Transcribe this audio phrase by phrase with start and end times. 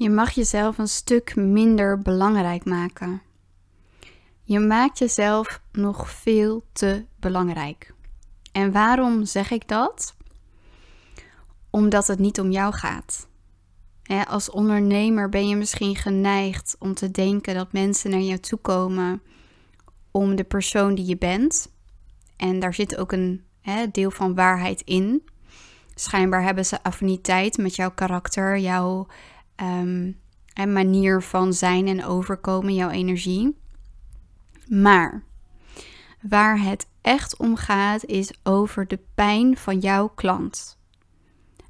[0.00, 3.22] Je mag jezelf een stuk minder belangrijk maken.
[4.42, 7.94] Je maakt jezelf nog veel te belangrijk.
[8.52, 10.14] En waarom zeg ik dat?
[11.70, 13.28] Omdat het niet om jou gaat.
[14.28, 19.22] als ondernemer ben je misschien geneigd om te denken dat mensen naar jou toe komen
[20.10, 21.72] om de persoon die je bent.
[22.36, 23.44] En daar zit ook een
[23.92, 25.24] deel van waarheid in.
[25.94, 29.06] Schijnbaar hebben ze affiniteit met jouw karakter, jouw
[29.62, 30.18] um,
[30.72, 33.56] manier van zijn en overkomen, jouw energie.
[34.68, 35.22] Maar
[36.20, 40.78] waar het echt om gaat, is over de pijn van jouw klant.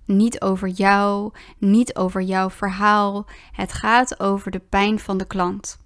[0.05, 3.27] Niet over jou, niet over jouw verhaal.
[3.53, 5.79] Het gaat over de pijn van de klant.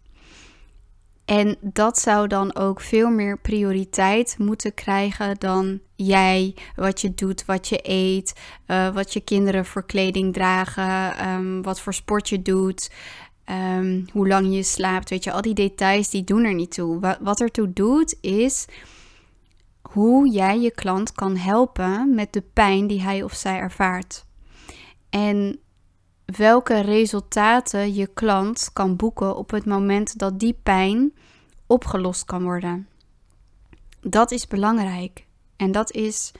[1.24, 7.44] En dat zou dan ook veel meer prioriteit moeten krijgen dan jij, wat je doet,
[7.44, 12.42] wat je eet, uh, wat je kinderen voor kleding dragen, um, wat voor sport je
[12.42, 12.90] doet,
[13.50, 15.10] um, hoe lang je slaapt.
[15.10, 17.01] Weet je, al die details die doen er niet toe.
[17.01, 18.66] Wat, wat ertoe doet is
[19.82, 24.24] hoe jij je klant kan helpen met de pijn die hij of zij ervaart.
[25.10, 25.59] En
[26.24, 31.12] welke resultaten je klant kan boeken op het moment dat die pijn
[31.66, 32.88] opgelost kan worden.
[34.01, 35.26] Dat is belangrijk
[35.65, 36.32] en dat is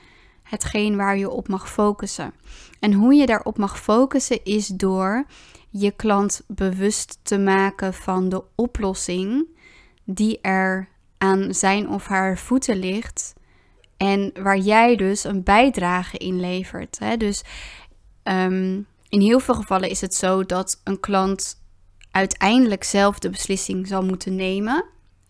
[0.43, 2.35] hetgeen waar je op mag focussen.
[2.81, 5.27] En hoe je daarop mag focussen is door
[5.71, 9.47] je klant bewust te maken van de oplossing
[10.05, 13.35] die er aan zijn of haar voeten ligt
[13.97, 16.99] en waar jij dus een bijdrage in levert.
[16.99, 17.17] Hè?
[17.17, 17.45] Dus
[18.23, 21.63] ehm, in heel veel gevallen is het zo dat een klant
[22.11, 24.85] uiteindelijk zelf de beslissing zal moeten nemen.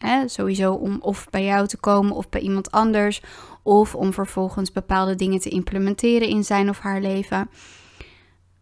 [0.05, 0.29] Hè?
[0.29, 3.23] Sowieso om of bij jou te komen of bij iemand anders.
[3.63, 7.51] Of om vervolgens bepaalde dingen te implementeren in zijn of haar leven.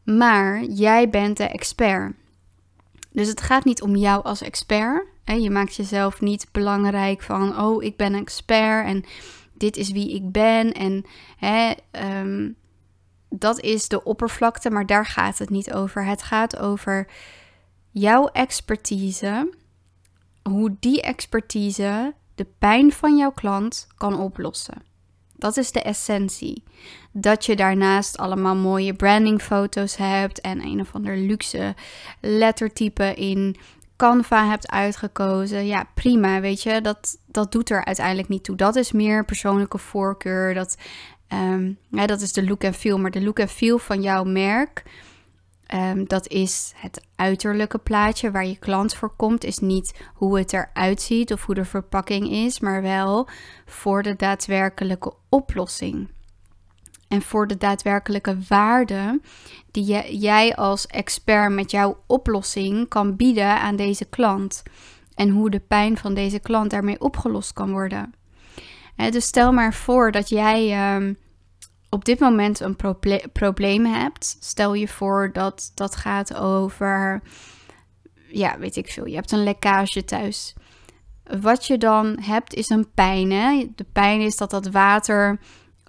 [0.05, 2.13] Maar jij bent de expert.
[3.11, 5.07] Dus het gaat niet om jou als expert.
[5.25, 5.35] Hè?
[5.35, 9.05] Je maakt jezelf niet belangrijk van, oh, ik ben een expert en
[9.55, 10.73] dit is wie ik ben.
[10.73, 11.05] En
[11.37, 12.51] hè, ehm,
[13.29, 16.05] dat is de oppervlakte, maar daar gaat het niet over.
[16.05, 17.07] Het gaat over
[17.91, 19.51] jouw expertise,
[20.43, 24.83] hoe die expertise de pijn van jouw klant kan oplossen.
[25.37, 26.63] Dat is de essentie.
[27.13, 31.75] Dat je daarnaast allemaal mooie brandingfoto's hebt en een of ander luxe
[32.21, 33.57] lettertype in
[33.97, 35.67] Canva hebt uitgekozen.
[35.67, 36.81] Ja, prima, weet je.
[36.81, 38.57] Dat, dat doet er uiteindelijk niet toe.
[38.57, 40.55] Dat is meer persoonlijke voorkeur.
[40.55, 40.77] Dat,
[41.33, 42.99] um, dat is de look en feel.
[42.99, 44.83] Maar de look en feel van jouw merk
[45.73, 49.45] Ehm, dat is het uiterlijke plaatje waar je klant voor komt.
[49.45, 53.29] Is niet hoe het eruit ziet of hoe de verpakking is, maar wel
[53.67, 56.09] voor de daadwerkelijke oplossing.
[57.09, 59.21] En voor de daadwerkelijke waarde
[59.71, 64.63] die jij als expert met jouw oplossing kan bieden aan deze klant.
[65.15, 68.15] En hoe de pijn van deze klant daarmee opgelost kan worden.
[68.97, 71.15] dus stel maar voor dat jij ehm,
[71.93, 72.77] op dit moment een
[73.33, 77.23] probleem hebt, stel je voor dat dat gaat over,
[78.29, 80.55] ja, weet ik veel, je hebt een lekkage thuis.
[81.41, 83.29] Wat je dan hebt is een pijn.
[83.75, 85.39] De pijn is dat dat water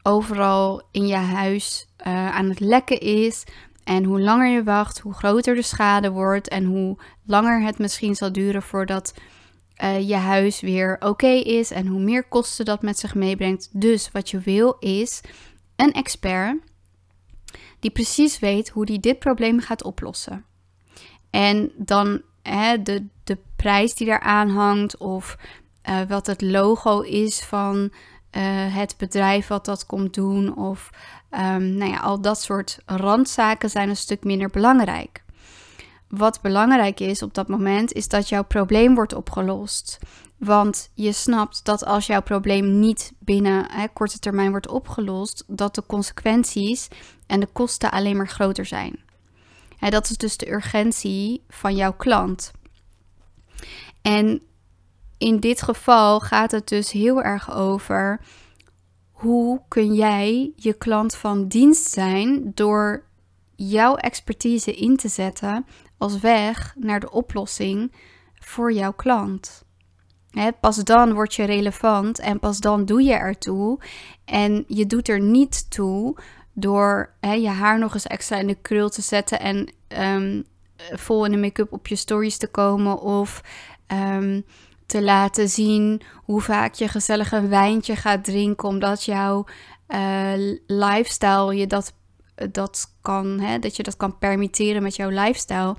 [0.02, 3.44] overal in je huis uh, aan het lekken is.
[3.84, 8.16] En hoe langer je wacht, hoe groter de schade wordt en hoe langer het misschien
[8.16, 9.14] zal duren voordat
[9.84, 13.70] uh, je huis weer oké is en hoe meer kosten dat met zich meebrengt.
[13.72, 15.22] Dus wat je wil is
[15.76, 16.58] een expert
[17.80, 20.46] die precies weet hoe die dit probleem gaat oplossen.
[21.30, 25.38] En dan hè, de, de prijs die daaraan hangt of
[25.90, 30.90] uh, wat het logo is van uh, het bedrijf wat dat komt doen of
[31.32, 35.23] um, nou ja, al dat soort randzaken zijn een stuk minder belangrijk.
[36.18, 40.00] Wat belangrijk is op dat moment is dat jouw probleem wordt opgelost.
[40.38, 45.76] Want je snapt dat als jouw probleem niet binnen hè, korte termijn wordt opgelost, dat
[45.76, 46.88] de consequenties
[47.28, 49.00] en de kosten alleen maar groter zijn.
[49.78, 52.52] Hè, dat is dus de urgentie van jouw klant.
[54.02, 54.42] En
[55.18, 58.20] in dit geval gaat het dus heel erg over
[59.12, 63.04] hoe kun jij je klant van dienst zijn door
[63.56, 65.66] jouw expertise in te zetten
[65.98, 67.92] als weg naar de oplossing
[68.34, 69.64] voor jouw klant
[70.60, 73.80] pas dan word je relevant en pas dan doe je ertoe.
[74.26, 76.16] En je doet er niet toe
[76.54, 80.42] door je haar nog eens extra in de krul te zetten en ehm,
[80.92, 83.42] vol in de make-up op je stories te komen of
[83.88, 84.42] ehm,
[84.86, 89.46] te laten zien hoe vaak je gezellig een wijntje gaat drinken omdat jouw
[89.88, 90.32] uh,
[90.68, 91.94] lifestyle je dat,
[92.52, 95.76] dat kan, hè, dat je dat kan permitteren met jouw lifestyle.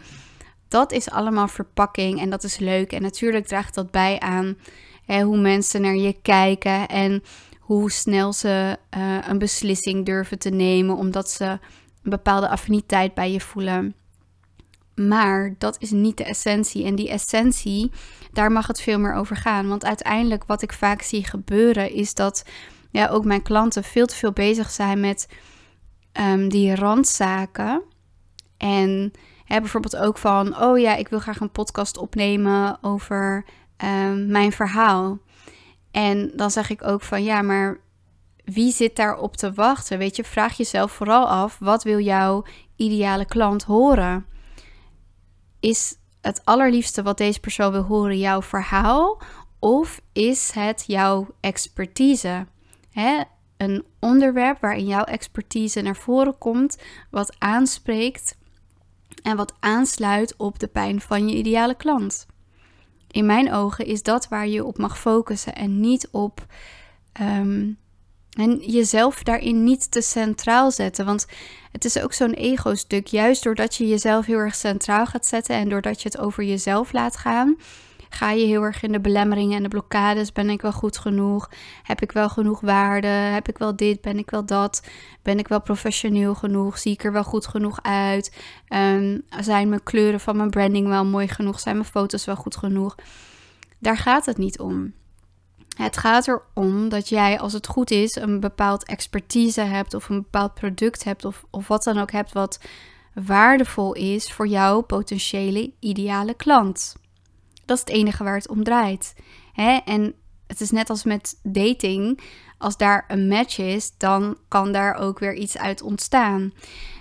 [0.68, 2.92] dat is allemaal verpakking en dat is leuk.
[2.92, 4.56] En natuurlijk draagt dat bij aan
[5.04, 7.22] hè, hoe mensen naar je kijken en
[7.60, 11.60] hoe snel ze uh, een beslissing durven te nemen omdat ze een
[12.10, 13.94] bepaalde affiniteit bij je voelen.
[14.94, 16.84] Maar dat is niet de essentie.
[16.84, 17.90] En die essentie,
[18.32, 19.68] daar mag het veel meer over gaan.
[19.68, 22.44] Want uiteindelijk, wat ik vaak zie gebeuren, is dat
[22.90, 25.28] ja, ook mijn klanten veel te veel bezig zijn met
[26.20, 27.82] um, die randzaken.
[28.56, 29.12] En
[29.44, 33.44] hè, bijvoorbeeld ook van: oh ja, ik wil graag een podcast opnemen over
[33.84, 35.18] um, mijn verhaal.
[35.90, 37.80] En dan zeg ik ook van ja, maar
[38.44, 39.98] wie zit daarop te wachten?
[39.98, 42.44] Weet je, vraag jezelf vooral af: wat wil jouw
[42.76, 44.26] ideale klant horen?
[45.60, 49.22] Is het allerliefste wat deze persoon wil horen jouw verhaal?
[49.58, 52.46] Of is het jouw expertise?
[52.90, 53.20] Hè?
[53.56, 56.78] Een onderwerp waarin jouw expertise naar voren komt,
[57.10, 58.36] wat aanspreekt
[59.22, 62.26] en wat aansluit op de pijn van je ideale klant.
[63.10, 66.46] In mijn ogen is dat waar je op mag focussen en niet op
[67.12, 67.70] ehm,
[68.34, 71.04] en jezelf daarin niet te centraal zetten.
[71.04, 71.26] Want
[71.72, 73.06] het is ook zo'n ego-stuk.
[73.06, 76.92] Juist doordat je jezelf heel erg centraal gaat zetten en doordat je het over jezelf
[76.92, 77.56] laat gaan,
[78.14, 80.32] ga je heel erg in de belemmeringen en de blokkades.
[80.32, 81.50] Ben ik wel goed genoeg?
[81.82, 83.06] Heb ik wel genoeg waarde?
[83.06, 84.00] Heb ik wel dit?
[84.00, 84.86] Ben ik wel dat?
[85.22, 86.78] Ben ik wel professioneel genoeg?
[86.78, 88.36] Zie ik er wel goed genoeg uit?
[88.68, 91.60] Um, zijn mijn kleuren van mijn branding wel mooi genoeg?
[91.60, 92.94] Zijn mijn foto's wel goed genoeg?
[93.78, 94.92] Daar gaat het niet om.
[95.76, 100.22] Het gaat erom dat jij, als het goed is, een bepaald expertise hebt of een
[100.22, 102.60] bepaald product hebt of, of wat dan ook hebt wat
[103.14, 106.94] waardevol is voor jouw potentiële ideale klant.
[107.64, 109.14] Dat is het enige waar het om draait.
[109.52, 109.76] Hè?
[109.84, 110.14] En
[110.46, 112.20] het is net als met dating.
[112.58, 116.52] Als daar een match is, dan kan daar ook weer iets uit ontstaan.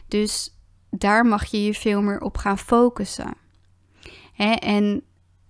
[0.07, 0.57] Dus
[0.89, 3.33] daar mag je je veel meer op gaan focussen.
[4.33, 4.51] Hè?
[4.51, 5.03] En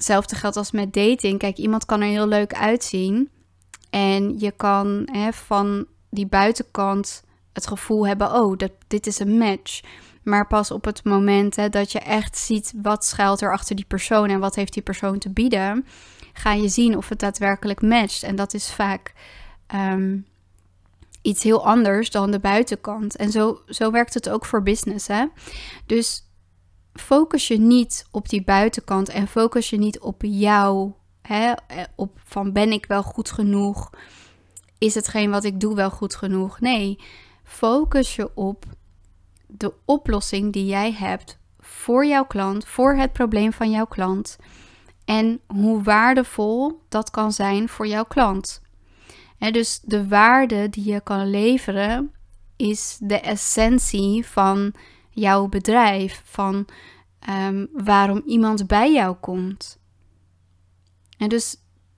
[0.04, 1.40] Hetzelfde geldt als met dating.
[1.40, 3.30] Kijk, iemand kan er heel leuk uitzien.
[3.90, 7.24] En je kan hè, van die buitenkant
[7.54, 9.82] het gevoel hebben: oh, dat, dit is een match.
[10.24, 13.86] Maar pas op het moment hè, dat je echt ziet wat schuilt er achter die
[13.86, 15.86] persoon en wat heeft die persoon te bieden,
[16.34, 18.24] ga je zien of het daadwerkelijk matcht.
[18.24, 19.14] En dat is vaak
[19.68, 20.18] ehm,
[21.22, 23.16] iets heel anders dan de buitenkant.
[23.16, 25.08] En zo, zo werkt het ook voor business.
[25.08, 25.26] Hè?
[25.86, 26.28] Dus
[26.94, 30.92] focus je niet op die buitenkant en focus je niet op jou.
[31.22, 33.90] Hè, eh, op van ben ik wel goed genoeg?
[34.78, 36.60] Is hetgeen wat ik doe wel goed genoeg?
[36.60, 37.00] Nee,
[37.44, 38.66] focus je op
[39.58, 44.38] de oplossing die jij hebt voor jouw klant, voor het probleem van jouw klant.
[45.06, 48.62] En hoe waardevol dat kan zijn voor jouw klant.
[49.38, 52.12] dus de waarde die je kan leveren
[52.56, 54.74] is de essentie van
[55.10, 56.66] jouw bedrijf, van
[57.30, 59.80] um, waarom iemand bij jou komt.
[61.18, 61.56] En dus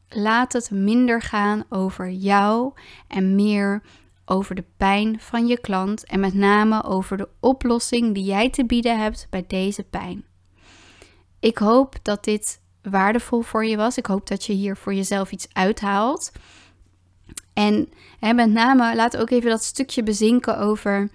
[0.09, 2.73] laat het minder gaan over jou
[3.07, 3.81] en meer
[4.25, 8.66] over de pijn van je klant en met name over de oplossing die jij te
[8.66, 10.25] bieden hebt bij deze pijn.
[11.39, 13.98] Ik hoop dat dit waardevol voor je was.
[13.98, 16.31] Ik hoop dat je hier voor jezelf iets uithaalt.
[17.54, 17.89] En
[18.19, 21.10] met name laat ook even dat stukje bezinken over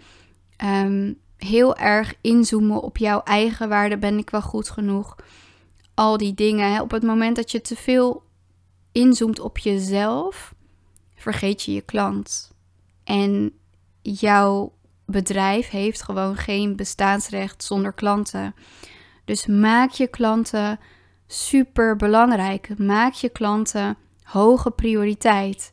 [0.65, 3.99] um, heel erg inzoomen op jouw eigen waarde.
[3.99, 5.17] Ben ik wel goed genoeg?
[5.95, 6.73] Al die dingen.
[6.73, 6.81] Hè?
[6.81, 8.23] Op het moment dat je te veel
[8.93, 10.55] inzoomt op jezelf,
[11.15, 12.51] vergeet je je klant.
[13.11, 13.53] En
[14.03, 14.73] jouw
[15.07, 18.55] bedrijf heeft gewoon geen bestaansrecht zonder klanten.
[19.25, 20.79] Dus maak je klanten
[21.27, 22.79] super belangrijk.
[22.79, 25.73] Maak je klanten hoge prioriteit.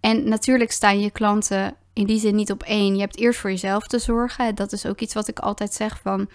[0.00, 2.94] En natuurlijk staan je klanten in die zin niet op één.
[2.94, 4.54] Je hebt eerst voor jezelf te zorgen.
[4.54, 6.28] Dat is ook iets wat ik altijd zeg van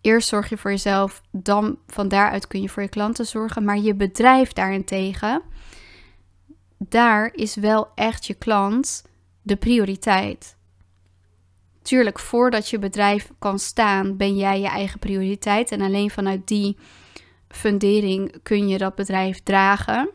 [0.00, 3.64] eerst zorg je voor jezelf, dan van daaruit kun je voor je klanten zorgen.
[3.64, 5.42] Maar je bedrijf daarentegen,
[6.78, 9.04] daar is wel echt je klant
[9.46, 10.56] de prioriteit.
[11.82, 15.70] Tuurlijk, voordat je bedrijf kan staan, ben jij je eigen prioriteit.
[15.70, 16.76] En alleen vanuit die
[17.48, 20.10] fundering kun je dat bedrijf dragen.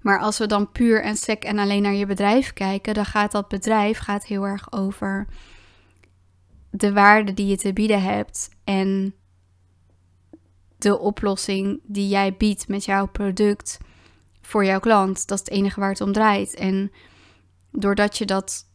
[0.00, 3.32] Maar als we dan puur en sec en alleen naar je bedrijf kijken, dan gaat
[3.32, 5.26] dat bedrijf gaat heel erg over
[6.70, 9.14] de waarde die je te bieden hebt en
[10.78, 13.78] de oplossing die jij biedt met jouw product
[14.40, 15.28] voor jouw klant.
[15.28, 16.54] Dat is het enige waar het om draait.
[16.54, 16.92] En
[17.72, 18.66] doordat je dat,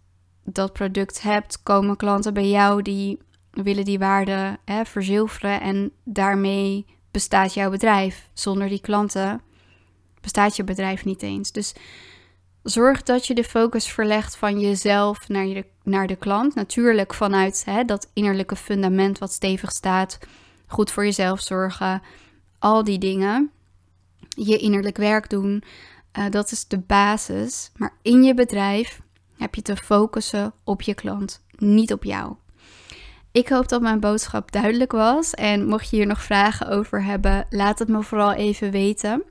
[0.44, 3.20] dat product hebt, komen klanten bij jou die
[3.51, 8.30] willen die waarde hè, verzilveren en daarmee bestaat jouw bedrijf.
[8.34, 9.42] Zonder die klanten
[10.22, 11.51] bestaat je bedrijf niet eens.
[11.51, 11.74] Dus
[12.63, 16.56] zorg dat je de focus verlegt van jezelf naar, je, naar de klant.
[16.56, 20.20] Natuurlijk vanuit hè, dat innerlijke fundament wat stevig staat
[20.68, 22.01] goed voor jezelf zorgen,
[22.60, 23.51] al die dingen.
[24.30, 25.63] Je innerlijk werk doen,
[26.17, 27.71] uh, dat is de basis.
[27.75, 29.01] Maar in je bedrijf
[29.38, 32.36] heb je te focussen op je klant, niet op jou.
[33.31, 35.33] Ik hoop dat mijn boodschap duidelijk was.
[35.33, 39.24] En mocht je hier nog vragen over hebben, laat het me vooral even weten.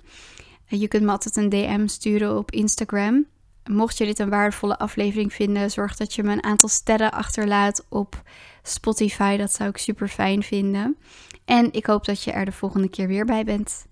[0.66, 3.26] Je kunt me altijd een DM sturen op Instagram.
[3.64, 7.87] Mocht je dit een waardevolle aflevering vinden, zorg dat je me een aantal sterren achterlaat
[7.88, 8.23] op
[8.62, 9.37] Spotify.
[9.37, 10.97] Dat zou ik super fijn vinden.
[11.45, 13.87] En ik hoop dat je er de volgende keer weer bij bent.